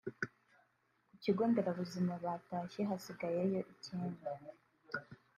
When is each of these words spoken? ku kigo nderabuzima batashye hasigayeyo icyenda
ku 1.07 1.13
kigo 1.23 1.43
nderabuzima 1.51 2.13
batashye 2.23 2.81
hasigayeyo 2.89 3.59
icyenda 3.73 4.29